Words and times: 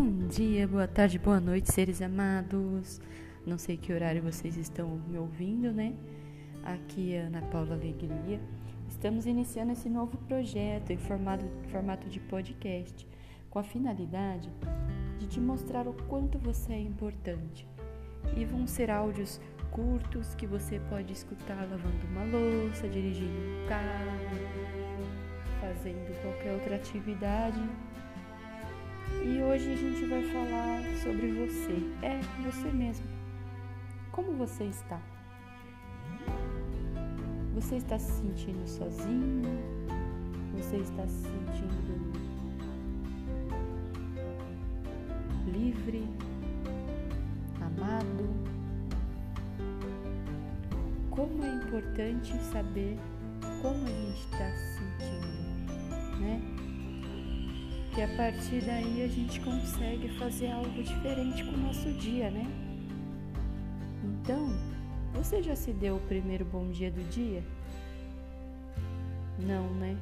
Bom 0.00 0.28
dia, 0.28 0.64
boa 0.68 0.86
tarde, 0.86 1.18
boa 1.18 1.40
noite, 1.40 1.72
seres 1.72 2.00
amados. 2.00 3.00
Não 3.44 3.58
sei 3.58 3.76
que 3.76 3.92
horário 3.92 4.22
vocês 4.22 4.56
estão 4.56 4.88
me 5.08 5.18
ouvindo, 5.18 5.72
né? 5.72 5.92
Aqui 6.62 7.14
é 7.14 7.22
Ana 7.22 7.42
Paula 7.42 7.74
Alegria. 7.74 8.40
Estamos 8.88 9.26
iniciando 9.26 9.72
esse 9.72 9.90
novo 9.90 10.16
projeto 10.18 10.90
em 10.90 10.96
formato, 10.98 11.44
formato 11.72 12.08
de 12.08 12.20
podcast, 12.20 13.08
com 13.50 13.58
a 13.58 13.64
finalidade 13.64 14.48
de 15.18 15.26
te 15.26 15.40
mostrar 15.40 15.88
o 15.88 15.92
quanto 16.04 16.38
você 16.38 16.74
é 16.74 16.80
importante. 16.80 17.66
E 18.36 18.44
vão 18.44 18.68
ser 18.68 18.92
áudios 18.92 19.40
curtos 19.72 20.32
que 20.36 20.46
você 20.46 20.78
pode 20.88 21.12
escutar 21.12 21.68
lavando 21.68 22.06
uma 22.06 22.22
louça, 22.22 22.86
dirigindo 22.86 23.32
um 23.32 23.68
carro, 23.68 24.38
fazendo 25.60 26.22
qualquer 26.22 26.54
outra 26.54 26.76
atividade 26.76 27.60
e 29.24 29.42
hoje 29.42 29.72
a 29.72 29.76
gente 29.76 30.04
vai 30.06 30.22
falar 30.24 30.82
sobre 31.02 31.32
você. 31.32 31.74
É, 32.02 32.20
você 32.42 32.70
mesmo. 32.72 33.06
Como 34.12 34.32
você 34.32 34.64
está? 34.64 35.00
Você 37.54 37.76
está 37.76 37.98
se 37.98 38.12
sentindo 38.20 38.66
sozinho? 38.68 39.42
Você 40.56 40.76
está 40.76 41.06
se 41.06 41.22
sentindo 41.22 42.12
livre? 45.52 46.06
Amado? 47.60 48.28
Como 51.10 51.44
é 51.44 51.54
importante 51.54 52.32
saber 52.44 52.98
como 53.60 53.84
a 53.84 53.90
gente 53.90 54.20
está 54.20 54.50
se 54.52 54.78
sentindo, 54.78 56.20
né? 56.20 56.57
Que 57.98 58.02
a 58.02 58.16
partir 58.16 58.60
daí 58.64 59.02
a 59.02 59.08
gente 59.08 59.40
consegue 59.40 60.08
fazer 60.20 60.52
algo 60.52 60.84
diferente 60.84 61.42
com 61.42 61.50
o 61.50 61.56
nosso 61.56 61.90
dia, 61.94 62.30
né? 62.30 62.46
Então, 64.04 64.50
você 65.14 65.42
já 65.42 65.56
se 65.56 65.72
deu 65.72 65.96
o 65.96 66.00
primeiro 66.02 66.44
bom 66.44 66.70
dia 66.70 66.92
do 66.92 67.02
dia? 67.10 67.42
Não, 69.40 69.74
né? 69.74 69.96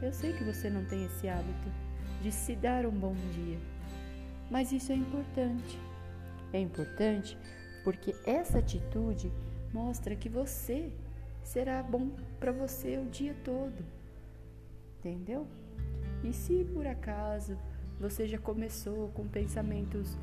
Eu 0.00 0.12
sei 0.12 0.34
que 0.34 0.44
você 0.44 0.70
não 0.70 0.84
tem 0.84 1.04
esse 1.04 1.26
hábito 1.26 1.68
de 2.22 2.30
se 2.30 2.54
dar 2.54 2.86
um 2.86 2.92
bom 2.92 3.16
dia, 3.32 3.58
mas 4.48 4.70
isso 4.70 4.92
é 4.92 4.94
importante. 4.94 5.76
É 6.52 6.60
importante 6.60 7.36
porque 7.82 8.14
essa 8.24 8.58
atitude 8.58 9.32
mostra 9.72 10.14
que 10.14 10.28
você 10.28 10.92
será 11.42 11.82
bom 11.82 12.10
para 12.38 12.52
você 12.52 12.98
o 12.98 13.06
dia 13.06 13.34
todo. 13.42 13.84
Entendeu? 15.00 15.44
E 16.24 16.32
se 16.32 16.64
por 16.72 16.86
acaso 16.86 17.56
você 18.00 18.26
já 18.26 18.38
começou 18.38 19.08
com 19.10 19.28
pensamentos 19.28 20.18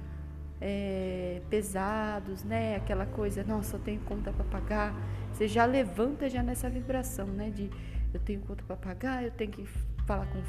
é, 0.60 1.42
pesados, 1.50 2.44
né? 2.44 2.76
Aquela 2.76 3.06
coisa, 3.06 3.44
nossa, 3.44 3.78
eu 3.78 3.80
tenho 3.80 4.02
conta 4.02 4.32
para 4.34 4.46
pagar. 4.46 4.94
Você 5.32 5.48
já 5.48 5.66
levanta 5.66 6.30
já 6.30 6.44
nessa 6.44 6.70
vibração, 6.70 7.28
né? 7.28 7.50
De 7.50 7.70
eu 8.14 8.20
tenho 8.20 8.42
conta 8.42 8.64
para 8.64 8.76
pagar, 8.76 9.24
eu 9.24 9.32
tenho 9.32 9.52
que 9.52 9.66
falar 10.06 10.28
com, 10.28 10.42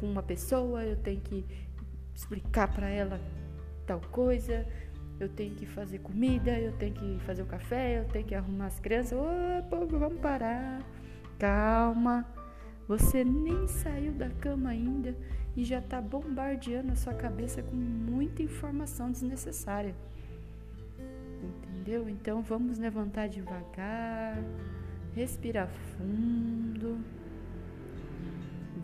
com 0.00 0.10
uma 0.10 0.22
pessoa, 0.22 0.82
eu 0.84 0.96
tenho 0.96 1.20
que 1.20 1.44
explicar 2.14 2.68
para 2.68 2.88
ela 2.88 3.20
tal 3.86 4.00
coisa, 4.00 4.66
eu 5.18 5.28
tenho 5.28 5.54
que 5.54 5.66
fazer 5.66 5.98
comida, 5.98 6.58
eu 6.58 6.72
tenho 6.72 6.94
que 6.94 7.18
fazer 7.26 7.42
o 7.42 7.46
café, 7.46 7.98
eu 7.98 8.04
tenho 8.06 8.24
que 8.24 8.34
arrumar 8.34 8.66
as 8.66 8.80
crianças. 8.80 9.12
Ô, 9.12 9.86
vamos 9.86 10.20
parar. 10.20 10.82
Calma. 11.38 12.39
Você 12.90 13.22
nem 13.22 13.68
saiu 13.68 14.12
da 14.12 14.28
cama 14.28 14.70
ainda 14.70 15.14
e 15.56 15.64
já 15.64 15.78
está 15.78 16.00
bombardeando 16.00 16.90
a 16.90 16.96
sua 16.96 17.14
cabeça 17.14 17.62
com 17.62 17.76
muita 17.76 18.42
informação 18.42 19.12
desnecessária. 19.12 19.94
Entendeu? 21.40 22.08
Então 22.08 22.42
vamos 22.42 22.78
levantar 22.78 23.28
devagar, 23.28 24.42
respirar 25.14 25.68
fundo. 25.68 26.98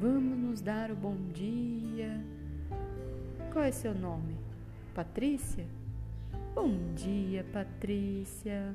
Vamos 0.00 0.38
nos 0.38 0.60
dar 0.60 0.92
o 0.92 0.94
bom 0.94 1.16
dia. 1.34 2.24
Qual 3.52 3.64
é 3.64 3.72
seu 3.72 3.92
nome? 3.92 4.36
Patrícia? 4.94 5.66
Bom 6.54 6.94
dia, 6.94 7.44
Patrícia. 7.52 8.72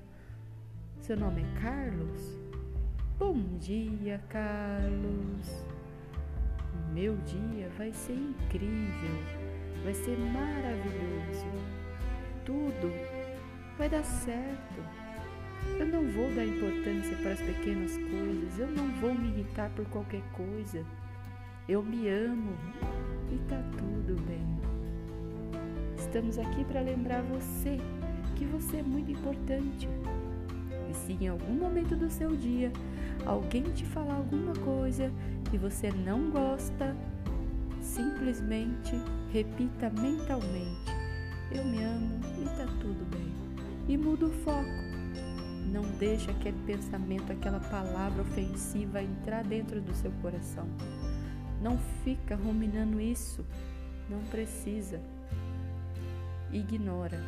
Seu 1.00 1.16
nome 1.16 1.41
é 1.41 1.62
Carlos? 1.62 2.41
Bom 3.22 3.38
dia, 3.59 4.20
Carlos. 4.30 5.64
O 6.74 6.92
meu 6.92 7.16
dia 7.18 7.70
vai 7.78 7.94
ser 7.94 8.14
incrível, 8.14 9.16
vai 9.84 9.94
ser 9.94 10.18
maravilhoso. 10.18 11.46
Tudo 12.44 12.92
vai 13.78 13.88
dar 13.88 14.04
certo. 14.04 14.84
Eu 15.78 15.86
não 15.86 16.12
vou 16.12 16.34
dar 16.34 16.44
importância 16.44 17.16
para 17.18 17.34
as 17.34 17.42
pequenas 17.42 17.96
coisas, 17.96 18.58
eu 18.58 18.72
não 18.72 18.90
vou 19.00 19.14
me 19.14 19.28
irritar 19.28 19.70
por 19.76 19.86
qualquer 19.90 20.24
coisa. 20.34 20.84
Eu 21.70 21.84
me 21.84 22.09
amo 22.09 22.58
e 23.32 23.38
tá 23.48 23.62
tudo 23.78 24.20
bem. 24.24 24.59
Estamos 25.96 26.40
aqui 26.40 26.66
para 26.66 26.82
lembrar 26.82 27.22
você 27.22 27.78
que 28.36 28.46
você 28.46 28.78
é 28.78 28.84
muito 28.84 29.12
importante. 29.12 29.88
E 30.91 30.94
se 30.94 31.13
em 31.13 31.29
algum 31.29 31.53
momento 31.53 31.96
do 31.96 32.09
seu 32.09 32.35
dia 32.35 32.69
alguém 33.25 33.63
te 33.63 33.85
falar 33.85 34.16
alguma 34.16 34.53
coisa 34.53 35.09
que 35.50 35.57
você 35.57 35.90
não 35.90 36.29
gosta, 36.29 36.94
simplesmente 37.79 38.91
repita 39.31 39.90
mentalmente: 39.90 40.91
Eu 41.50 41.63
me 41.63 41.81
amo 41.81 42.19
e 42.41 42.44
tá 42.57 42.66
tudo 42.81 43.09
bem. 43.09 43.31
E 43.88 43.97
muda 43.97 44.25
o 44.25 44.31
foco. 44.44 44.91
Não 45.72 45.84
deixa 45.97 46.31
aquele 46.31 46.57
pensamento, 46.66 47.31
aquela 47.31 47.62
palavra 47.62 48.23
ofensiva 48.23 49.02
entrar 49.02 49.46
dentro 49.46 49.79
do 49.79 49.94
seu 49.96 50.12
coração. 50.22 50.68
Não 51.62 51.78
fica 52.03 52.35
ruminando 52.35 53.00
isso. 53.00 53.46
Não 54.09 54.19
precisa. 54.25 55.00
Ignora. 56.52 57.19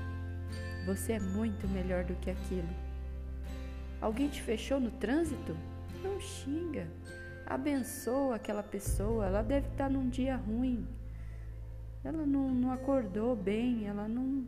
Você 0.86 1.14
é 1.14 1.20
muito 1.20 1.66
melhor 1.70 2.04
do 2.04 2.14
que 2.16 2.30
aquilo. 2.30 2.83
Alguém 4.04 4.28
te 4.28 4.42
fechou 4.42 4.82
no 4.82 4.92
trânsito? 4.92 5.56
Não 6.04 6.20
xinga. 6.20 6.90
Abençoa 7.46 8.36
aquela 8.36 8.62
pessoa. 8.62 9.28
Ela 9.28 9.42
deve 9.42 9.70
estar 9.70 9.90
num 9.90 10.10
dia 10.10 10.36
ruim. 10.36 10.86
Ela 12.04 12.26
não, 12.26 12.54
não 12.54 12.70
acordou 12.74 13.34
bem, 13.34 13.88
ela 13.88 14.06
não, 14.10 14.46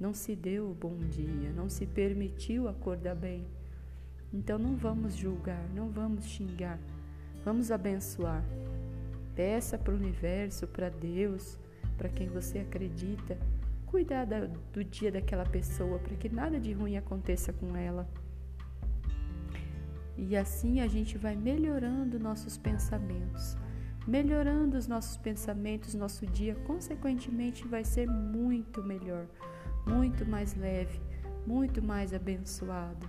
não 0.00 0.14
se 0.14 0.34
deu 0.34 0.70
o 0.70 0.74
bom 0.74 0.96
dia, 1.10 1.52
não 1.54 1.68
se 1.68 1.84
permitiu 1.84 2.68
acordar 2.68 3.14
bem. 3.14 3.46
Então 4.32 4.58
não 4.58 4.74
vamos 4.76 5.14
julgar, 5.14 5.62
não 5.74 5.90
vamos 5.90 6.24
xingar, 6.24 6.78
vamos 7.44 7.70
abençoar. 7.70 8.42
Peça 9.34 9.76
para 9.76 9.92
o 9.92 9.96
universo, 9.98 10.66
para 10.66 10.88
Deus, 10.88 11.58
para 11.98 12.08
quem 12.08 12.28
você 12.28 12.60
acredita, 12.60 13.36
cuidar 13.84 14.26
do 14.72 14.82
dia 14.82 15.12
daquela 15.12 15.44
pessoa, 15.44 15.98
para 15.98 16.16
que 16.16 16.30
nada 16.30 16.58
de 16.58 16.72
ruim 16.72 16.96
aconteça 16.96 17.52
com 17.52 17.76
ela. 17.76 18.08
E 20.16 20.36
assim 20.36 20.80
a 20.80 20.88
gente 20.88 21.18
vai 21.18 21.36
melhorando 21.36 22.18
nossos 22.18 22.56
pensamentos. 22.56 23.56
Melhorando 24.06 24.76
os 24.76 24.86
nossos 24.86 25.16
pensamentos, 25.16 25.94
nosso 25.94 26.26
dia, 26.26 26.54
consequentemente, 26.66 27.66
vai 27.66 27.84
ser 27.84 28.06
muito 28.06 28.82
melhor, 28.82 29.26
muito 29.86 30.24
mais 30.24 30.54
leve, 30.54 31.00
muito 31.46 31.82
mais 31.82 32.14
abençoado. 32.14 33.08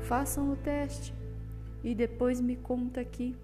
Façam 0.00 0.50
o 0.50 0.56
teste 0.56 1.14
e 1.82 1.94
depois 1.94 2.40
me 2.40 2.56
conta 2.56 3.00
aqui. 3.00 3.36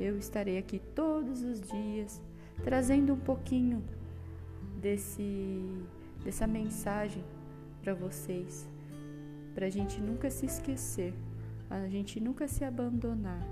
Eu 0.00 0.16
estarei 0.16 0.58
aqui 0.58 0.78
todos 0.94 1.42
os 1.42 1.60
dias 1.60 2.20
trazendo 2.64 3.12
um 3.12 3.20
pouquinho 3.20 3.84
desse 4.80 5.68
dessa 6.24 6.46
mensagem 6.46 7.24
para 7.82 7.94
vocês, 7.94 8.68
para 9.54 9.66
a 9.66 9.70
gente 9.70 10.00
nunca 10.00 10.30
se 10.30 10.46
esquecer 10.46 11.12
a 11.72 11.88
gente 11.88 12.20
nunca 12.20 12.46
se 12.46 12.64
abandonar. 12.64 13.42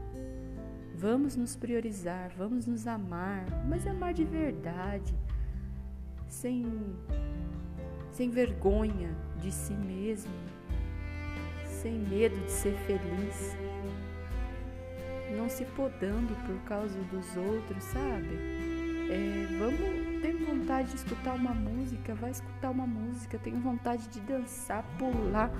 Vamos 0.94 1.36
nos 1.36 1.56
priorizar, 1.56 2.30
vamos 2.36 2.66
nos 2.66 2.86
amar, 2.86 3.46
mas 3.66 3.86
amar 3.86 4.12
de 4.12 4.24
verdade, 4.24 5.14
sem, 6.28 6.66
sem 8.12 8.28
vergonha 8.28 9.16
de 9.38 9.50
si 9.50 9.72
mesmo, 9.72 10.34
sem 11.64 11.98
medo 11.98 12.38
de 12.44 12.50
ser 12.50 12.76
feliz, 12.86 13.56
não 15.34 15.48
se 15.48 15.64
podando 15.64 16.34
por 16.44 16.60
causa 16.64 17.00
dos 17.04 17.36
outros, 17.36 17.82
sabe? 17.84 18.36
É, 19.10 19.46
vamos 19.58 20.20
ter 20.20 20.36
vontade 20.44 20.90
de 20.90 20.96
escutar 20.96 21.34
uma 21.34 21.54
música, 21.54 22.14
vai 22.14 22.30
escutar 22.30 22.70
uma 22.70 22.86
música, 22.86 23.38
tenho 23.38 23.58
vontade 23.60 24.06
de 24.08 24.20
dançar, 24.20 24.84
pular, 24.98 25.50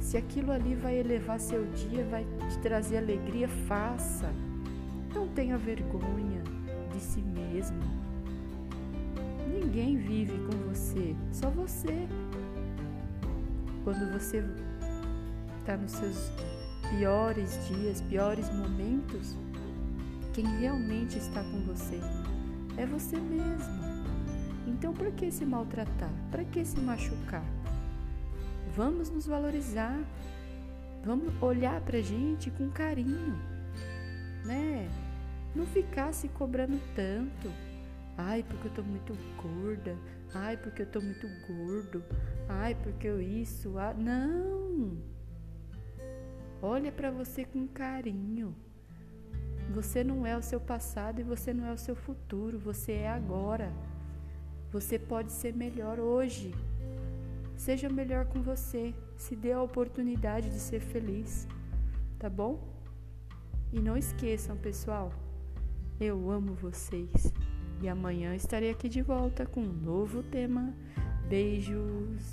se 0.00 0.16
aquilo 0.16 0.52
ali 0.52 0.74
vai 0.74 0.98
elevar 0.98 1.38
seu 1.40 1.64
dia, 1.66 2.04
vai 2.04 2.24
te 2.48 2.58
trazer 2.58 2.98
alegria, 2.98 3.48
faça. 3.48 4.32
Não 5.14 5.28
tenha 5.28 5.56
vergonha 5.56 6.42
de 6.92 7.00
si 7.00 7.20
mesmo. 7.20 7.80
Ninguém 9.48 9.96
vive 9.96 10.38
com 10.46 10.68
você, 10.68 11.14
só 11.32 11.50
você. 11.50 12.08
Quando 13.84 14.12
você 14.12 14.44
está 15.60 15.76
nos 15.76 15.92
seus 15.92 16.30
piores 16.90 17.66
dias, 17.68 18.00
piores 18.02 18.52
momentos, 18.52 19.36
quem 20.32 20.44
realmente 20.58 21.18
está 21.18 21.42
com 21.42 21.60
você 21.62 22.00
é 22.76 22.84
você 22.84 23.16
mesmo. 23.16 23.86
Então, 24.66 24.92
por 24.92 25.10
que 25.12 25.30
se 25.30 25.46
maltratar? 25.46 26.12
Para 26.30 26.44
que 26.44 26.64
se 26.64 26.78
machucar? 26.80 27.44
Vamos 28.76 29.08
nos 29.08 29.26
valorizar. 29.26 29.98
Vamos 31.02 31.32
olhar 31.40 31.80
para 31.80 31.96
a 31.98 32.02
gente 32.02 32.50
com 32.50 32.68
carinho, 32.68 33.38
né? 34.44 34.86
Não 35.54 35.64
ficar 35.64 36.12
se 36.12 36.28
cobrando 36.28 36.78
tanto. 36.94 37.50
Ai, 38.18 38.42
porque 38.42 38.68
eu 38.68 38.72
tô 38.74 38.82
muito 38.82 39.16
gorda. 39.40 39.96
Ai, 40.34 40.58
porque 40.58 40.82
eu 40.82 40.86
tô 40.86 41.00
muito 41.00 41.26
gordo. 41.46 42.04
Ai, 42.48 42.74
porque 42.74 43.06
eu 43.06 43.20
isso. 43.20 43.78
Ah, 43.78 43.94
não. 43.94 44.98
Olha 46.60 46.92
para 46.92 47.10
você 47.10 47.44
com 47.44 47.66
carinho. 47.68 48.54
Você 49.72 50.04
não 50.04 50.26
é 50.26 50.36
o 50.36 50.42
seu 50.42 50.60
passado 50.60 51.20
e 51.20 51.24
você 51.24 51.52
não 51.54 51.66
é 51.66 51.72
o 51.72 51.78
seu 51.78 51.96
futuro, 51.96 52.58
você 52.58 52.92
é 52.92 53.08
agora. 53.08 53.72
Você 54.70 54.98
pode 54.98 55.32
ser 55.32 55.54
melhor 55.54 55.98
hoje. 55.98 56.54
Seja 57.56 57.88
melhor 57.88 58.26
com 58.26 58.42
você. 58.42 58.94
Se 59.16 59.34
dê 59.34 59.52
a 59.52 59.62
oportunidade 59.62 60.50
de 60.50 60.58
ser 60.58 60.80
feliz. 60.80 61.48
Tá 62.18 62.28
bom? 62.28 62.76
E 63.72 63.80
não 63.80 63.96
esqueçam, 63.96 64.56
pessoal, 64.56 65.12
eu 66.00 66.30
amo 66.30 66.54
vocês. 66.54 67.32
E 67.82 67.88
amanhã 67.88 68.34
estarei 68.34 68.70
aqui 68.70 68.88
de 68.88 69.02
volta 69.02 69.44
com 69.44 69.60
um 69.60 69.72
novo 69.72 70.22
tema. 70.22 70.72
Beijos. 71.28 72.32